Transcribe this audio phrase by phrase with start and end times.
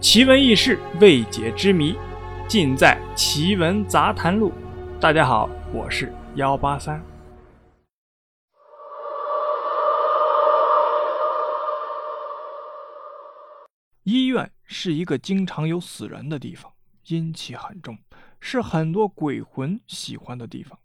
[0.00, 1.94] 奇闻异事、未解之谜，
[2.48, 4.50] 尽在《奇闻杂谈录》。
[4.98, 7.04] 大家好，我是幺八三。
[14.04, 16.72] 医院是一个经常有死人的地方，
[17.08, 17.98] 阴气很重，
[18.40, 20.78] 是很多鬼魂喜欢的地方。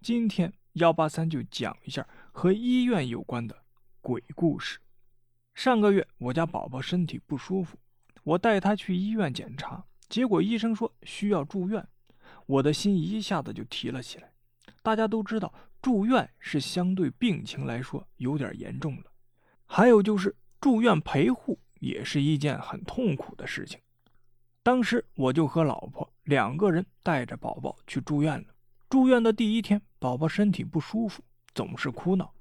[0.00, 3.64] 今天幺八三就讲一下和医院有关的
[4.00, 4.78] 鬼故事。
[5.56, 7.76] 上个月我家宝宝身体不舒服。
[8.22, 11.86] 我带他去医院检查，结果医生说需要住院，
[12.46, 14.30] 我的心一下子就提了起来。
[14.82, 15.52] 大家都知道，
[15.82, 19.04] 住院是相对病情来说有点严重了，
[19.66, 23.80] 还有就是住院陪护也是一件很痛苦的事情。
[24.62, 28.48] 当时我就和老婆两个人带着宝宝去住院了。
[28.90, 31.22] 住院的第一天，宝宝身体不舒服，
[31.54, 32.34] 总是哭闹，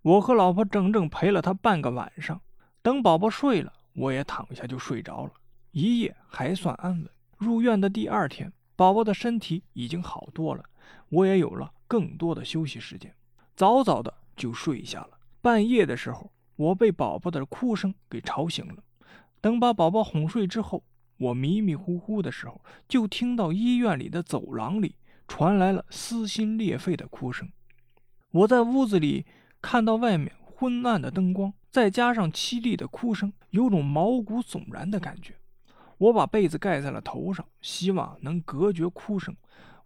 [0.00, 2.40] 我和老婆整整陪了他半个晚上。
[2.80, 3.72] 等宝宝睡了。
[3.94, 5.32] 我也躺下就睡着了，
[5.72, 7.10] 一夜还算安稳。
[7.38, 10.64] 入院的第二天，宝宝的身体已经好多了，
[11.08, 13.14] 我也有了更多的休息时间，
[13.54, 15.18] 早早的就睡下了。
[15.40, 18.82] 半夜的时候，我被宝宝的哭声给吵醒了。
[19.40, 20.84] 等把宝宝哄睡之后，
[21.18, 24.94] 我迷迷糊糊的时候，就听到医院里的走廊里
[25.26, 27.50] 传来了撕心裂肺的哭声。
[28.30, 29.26] 我在屋子里
[29.60, 31.52] 看到外面昏暗的灯光。
[31.72, 35.34] 再加上凄厉的哭声，有种毛骨悚然的感觉。
[35.98, 39.34] 我把被子盖在了头上，希望能隔绝哭声。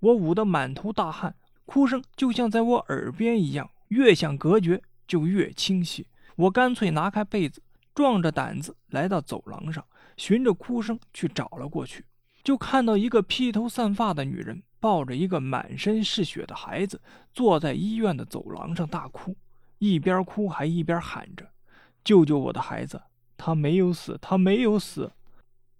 [0.00, 6.08] 我捂得满头大汗，哭声就像在我耳边一样，越想隔绝就越清晰。
[6.34, 7.62] 我干脆拿开被子，
[7.94, 9.84] 壮着胆子来到走廊上，
[10.16, 12.04] 循着哭声去找了过去。
[12.42, 17.00] 就看到一个披头散发的女人，抱着一个满身是血的孩子，
[17.32, 19.36] 坐在医院的走廊上大哭，
[19.92, 21.50] 一边哭还一边喊着。
[22.02, 23.02] 救救我的孩子！
[23.36, 25.12] 他没有死，他没有死。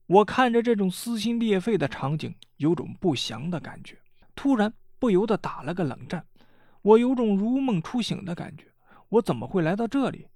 [0.07, 3.99] 我看着这种撕心裂肺的场景，有种不祥的感觉，
[4.35, 6.27] 突然不由得打了个冷战。
[6.83, 8.67] 我有种如梦初醒的感觉。
[9.11, 10.29] 我怎么会来到这里？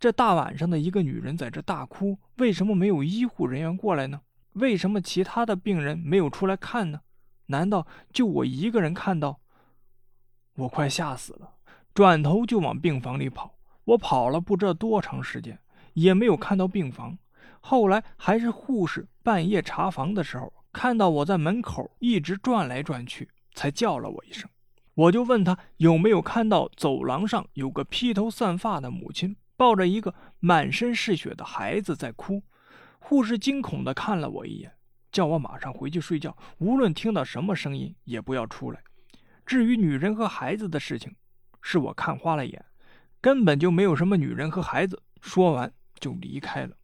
[0.00, 4.20] 这大晚上的，一个女人在这大哭，为什么没有医护人员过来呢？
[4.54, 7.00] 为什么其他的病人没有出来看呢？
[7.46, 9.40] 难道就我一个人看到？
[10.54, 11.55] 我快吓死了，
[11.96, 13.54] 转头就往病房里跑。
[13.84, 15.58] 我跑了不知道多长时间，
[15.94, 17.16] 也没有看到病房。
[17.58, 24.46] 后来还是护士半夜查房的时候，看到我在门口一直转来转去，才叫了我一声。
[24.92, 32.42] 我就问他有没有看到走廊上有个披头散发的母亲，抱着一个满身是血的孩子在哭。
[32.98, 34.70] 护士惊恐地看了我一眼，
[35.10, 38.82] 叫我马上回去睡觉，无论听到什么声音也不要出来。
[39.46, 41.16] 至于女人和孩子的事情，
[41.62, 42.64] 是我看花了眼。
[43.20, 45.02] 根本就没有什么女人和孩子。
[45.20, 46.76] 说完就离开了。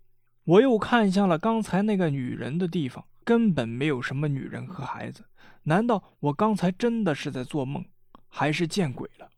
[0.45, 5.25] 我又看向了刚才那个女人的地方，根本没有什么女人和孩子。
[5.65, 7.85] 难道我刚才真的是在做梦，
[8.27, 9.31] 还是见鬼了？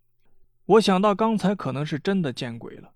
[0.65, 2.93] 我想到刚才可能是真的见鬼了。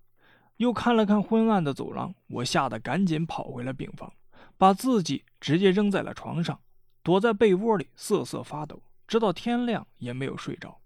[0.57, 4.11] 又看了看昏暗的走廊，我吓得赶紧跑回了病房，
[4.57, 6.59] 把自己直接扔在了床上，
[7.03, 10.79] 躲在被窝里瑟瑟发抖，直到天亮也没有睡着。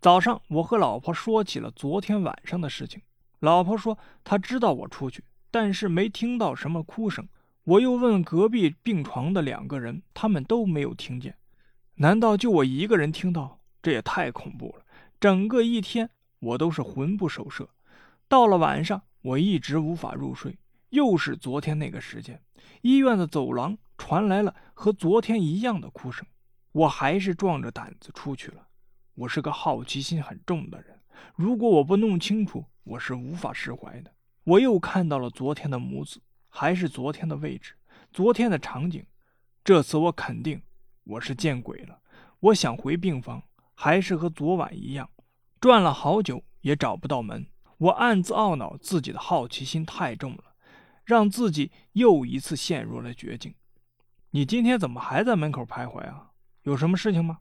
[0.00, 3.02] 早上，我和老婆说起了昨天晚上的事情。
[3.40, 7.28] 老婆说她知道我出去，但是没听到什么哭声。
[7.64, 11.36] 我又问隔壁病床的两个人，他们都没有听见。
[11.96, 13.60] 难道就我一个人听到？
[13.82, 14.84] 这也太恐怖了！
[15.20, 17.68] 整个一天，我都是魂不守舍。
[18.26, 20.58] 到了晚上，我一直无法入睡。
[20.88, 22.42] 又是昨天那个时间，
[22.80, 26.26] 医院的走廊传来了和昨天一样的哭声。
[26.72, 28.66] 我还是壮着胆子出去了。
[29.20, 30.98] 我是个好奇心很重的人，
[31.34, 34.10] 如果我不弄清楚，我是无法释怀的。
[34.44, 37.74] 我又看到了昨天的母子，还是昨天的位置，
[38.10, 39.04] 昨天的场景。
[39.62, 40.62] 这次我肯定
[41.04, 42.00] 我是见鬼了。
[42.40, 43.42] 我想回病房，
[43.74, 45.10] 还是和昨晚一样，
[45.60, 47.46] 转了好久也找不到门。
[47.76, 50.44] 我暗自懊恼自己的好奇心太重了，
[51.04, 53.54] 让自己又一次陷入了绝境。
[54.30, 56.30] 你今天怎么还在门口徘徊啊？
[56.62, 57.40] 有什么事情吗？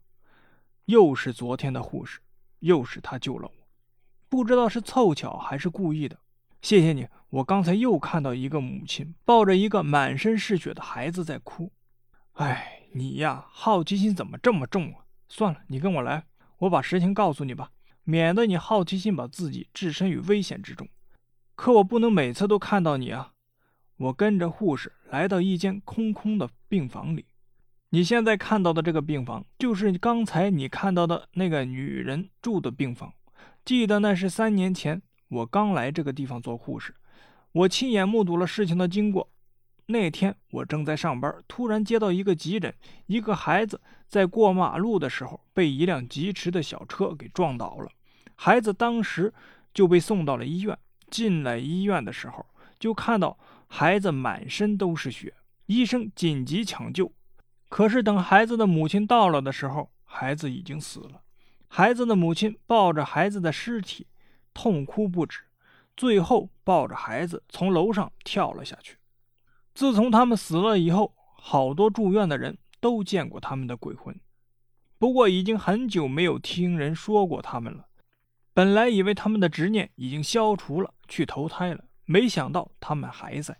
[0.89, 2.19] 又是昨天的护士，
[2.61, 3.53] 又是他救了我，
[4.27, 6.17] 不知道是凑巧还是故意的。
[6.63, 11.71] 谢谢你，我刚才又看到一个母亲抱着一个满身是血的孩子在哭。
[12.33, 15.05] 哎，你呀，好奇心怎么这么重啊？
[15.27, 16.23] 算了，你跟我来，
[16.57, 17.69] 我把实情告诉你吧，
[18.03, 20.87] 免得你好奇心把自己置身于危险之中。
[21.53, 23.33] 可我不能每次都看到你啊！
[23.97, 27.25] 我跟着护士来到一间空空的病房里。
[27.91, 33.11] 你现在看到的这个病房，就是刚才你看到的那个女人住的病房。
[33.65, 36.93] 记得那是三年前我刚来这个地方做护士，
[37.51, 39.27] 我亲眼目睹了事情的经过。
[39.87, 42.71] 那天我正在上班，突然接到一个急诊，
[43.07, 47.89] 一个孩子在过马路的时候被一辆疾驰的小车给撞倒了，
[48.35, 49.33] 孩子当时
[49.73, 50.77] 就被送到了医院。
[51.09, 52.45] 进来医院的时候，
[52.77, 55.33] 就看到孩子满身都是血，
[55.65, 57.11] 医生紧急抢救。
[57.69, 61.21] 可是等孩子的母亲到了的时候，孩子已经死了。
[61.67, 64.07] 孩子的母亲抱着孩子的尸体，
[64.55, 65.41] 痛哭不止，
[65.95, 68.97] 最后抱着孩子从楼上跳了下去。
[69.75, 74.19] 自从他们死了以后，好多住院的人都见过他们的鬼魂，
[74.97, 77.85] 不过已经很久没有听人说过他们了。
[78.51, 83.55] 本来以为他们的执念已经消除了，去投胎了，没想到他们还在。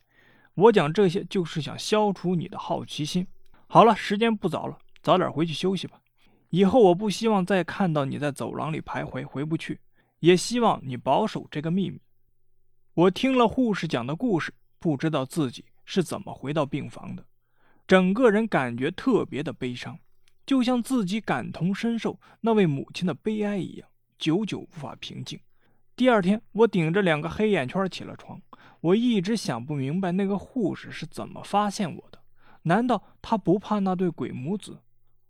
[0.56, 3.27] 我讲这些就是想消除你的好奇心。
[3.71, 6.01] 好了，时间不早了，早点回去休息吧。
[6.50, 9.80] 以后我不希望再看到你在走廊里徘徊，回不去。
[10.21, 12.01] 也希望你保守这个秘密。
[12.95, 15.66] 我听了护士讲的故事，不知道自己。
[15.86, 17.24] 是怎么回到病房的？
[17.88, 20.00] 整个人感觉特别的悲伤，
[20.48, 23.88] 就像自己感同身受那位母亲的悲哀一样，
[24.18, 25.39] 久久无法平静。
[25.95, 28.42] 第二天，我顶着两个黑眼圈起了床。
[28.81, 32.19] 我一直想不明白那个护士是怎么发现我的？
[32.63, 34.79] 难道他不怕那对鬼母子，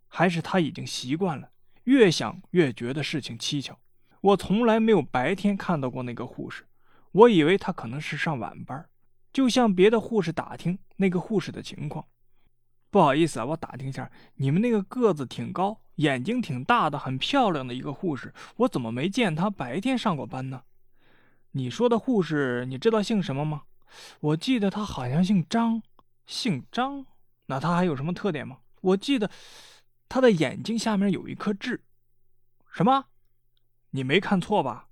[0.08, 1.50] 还是他已经习惯了？
[1.84, 3.78] 越想越觉得事情蹊跷。
[4.20, 6.66] 我从来没有白天看到过那个护士，
[7.12, 8.86] 我以为他可能是上晚班。
[9.32, 12.04] 就向别的护士打听那个护士的情况。
[12.90, 20.64] 不好意思啊，我打听一下，你们那个个子挺高、眼睛挺大的、很漂亮的一个护士，我怎么没见她白天上过班呢？
[21.52, 23.62] 你说的护士，你知道姓什么吗？
[24.18, 25.80] 我记得她好像姓张，
[26.26, 27.06] 姓张。
[27.50, 28.58] 那他还有什么特点吗？
[28.80, 29.28] 我记得
[30.08, 31.82] 他的眼睛下面有一颗痣。
[32.72, 33.06] 什么？
[33.90, 34.86] 你没看错吧？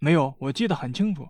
[0.00, 1.28] 没有，我记得很清楚。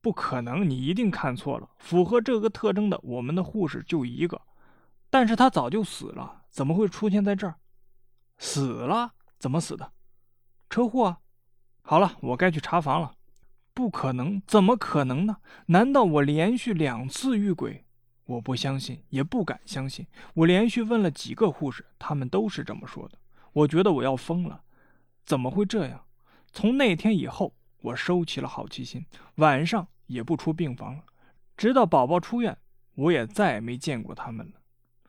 [0.00, 1.68] 不可能，你一定看错了。
[1.78, 4.40] 符合这个特征的，我们的护士就一个，
[5.10, 7.56] 但是他早就死了，怎么会出现在这儿？
[8.38, 9.14] 死了？
[9.40, 9.90] 怎么死的？
[10.70, 11.16] 车祸！
[11.82, 13.16] 好了，我该去查房了。
[13.72, 15.38] 不可能，怎么可能呢？
[15.66, 17.83] 难道我连续两次遇鬼？
[18.26, 20.06] 我不相信，也不敢相信。
[20.34, 23.18] 我连续问了几个护士，他们都是这么说的。
[23.52, 24.62] 我觉得我要疯了，
[25.24, 26.04] 怎么会这样？
[26.52, 29.04] 从那天以后，我收起了好奇心，
[29.36, 29.86] 晚上。
[30.06, 31.02] 也不出病房了，
[31.56, 32.54] 直到宝宝出院，
[32.94, 34.52] 我也再没见过他们了。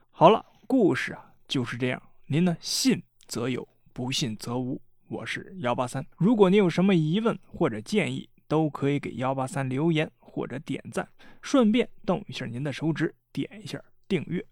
[0.10, 2.02] 好了，故事啊就是这样。
[2.28, 4.82] 您呢，信则有，不信则无。
[5.10, 11.08] 我是幺八三，如果您有什么疑问或者建议，都可以给幺八三留言或者点赞，
[11.42, 14.46] 顺便动一下您的手指，点一下订阅。